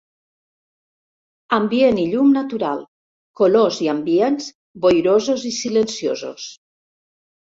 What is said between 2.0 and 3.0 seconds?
i llum natural;